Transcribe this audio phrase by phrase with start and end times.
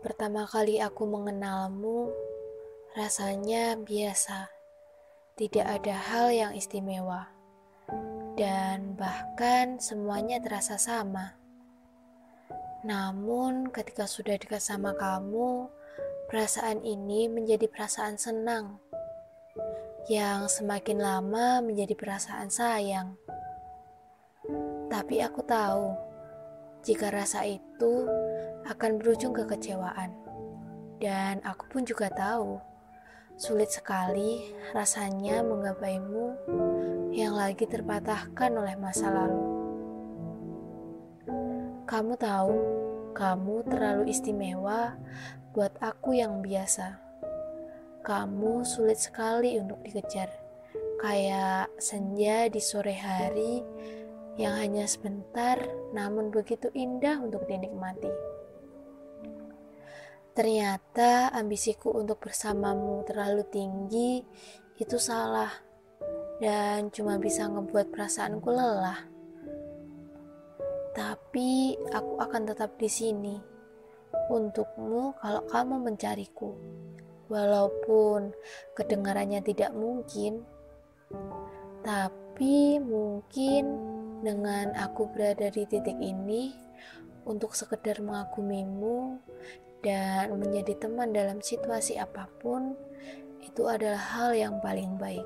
[0.00, 2.08] pertama kali aku mengenalmu,
[2.96, 4.48] rasanya biasa.
[5.36, 7.28] Tidak ada hal yang istimewa.
[8.40, 11.36] Dan bahkan semuanya terasa sama.
[12.80, 15.68] Namun ketika sudah dekat sama kamu,
[16.32, 18.80] perasaan ini menjadi perasaan senang.
[20.08, 23.20] Yang semakin lama menjadi perasaan sayang.
[24.88, 26.09] Tapi aku tahu,
[26.80, 28.08] jika rasa itu
[28.68, 30.12] akan berujung kekecewaan.
[31.00, 32.60] Dan aku pun juga tahu,
[33.40, 36.36] sulit sekali rasanya menggapaimu
[37.16, 39.42] yang lagi terpatahkan oleh masa lalu.
[41.88, 42.56] Kamu tahu,
[43.16, 44.94] kamu terlalu istimewa
[45.56, 47.00] buat aku yang biasa.
[48.04, 50.30] Kamu sulit sekali untuk dikejar,
[51.02, 53.64] kayak senja di sore hari
[54.38, 55.58] yang hanya sebentar
[55.90, 58.10] namun begitu indah untuk dinikmati.
[60.30, 64.22] Ternyata ambisiku untuk bersamamu terlalu tinggi
[64.78, 65.50] itu salah
[66.40, 69.00] dan cuma bisa ngebuat perasaanku lelah.
[70.94, 73.36] Tapi aku akan tetap di sini
[74.30, 76.54] untukmu kalau kamu mencariku.
[77.30, 78.34] Walaupun
[78.74, 80.42] kedengarannya tidak mungkin,
[81.86, 83.62] tapi mungkin
[84.20, 86.52] dengan aku berada di titik ini
[87.24, 89.20] untuk sekedar mengagumimu
[89.80, 92.76] dan menjadi teman dalam situasi apa pun
[93.40, 95.24] itu adalah hal yang paling baik.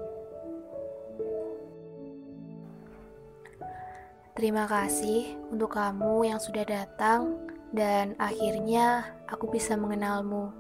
[4.35, 7.39] Terima kasih untuk kamu yang sudah datang
[7.71, 10.51] dan akhirnya aku bisa mengenalmu.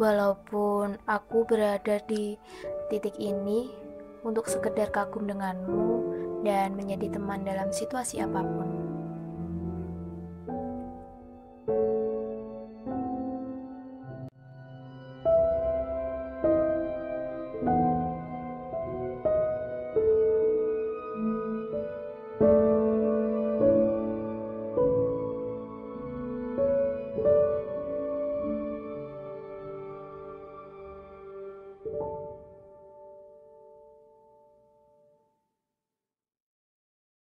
[0.00, 2.40] Walaupun aku berada di
[2.88, 3.68] titik ini
[4.24, 8.89] untuk sekedar kagum denganmu dan menjadi teman dalam situasi apa pun.